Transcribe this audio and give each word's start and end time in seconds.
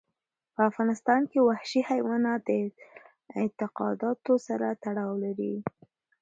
په 0.53 0.61
افغانستان 0.69 1.21
کې 1.31 1.39
وحشي 1.47 1.81
حیوانات 1.91 2.39
د 2.49 2.51
اعتقاداتو 3.39 4.33
سره 4.47 4.67
تړاو 4.83 5.11
لري. 5.23 5.53